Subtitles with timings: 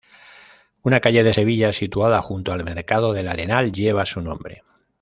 [0.81, 4.63] Una calle de Sevilla situada junto al Mercado del Arenal lleva su nombre.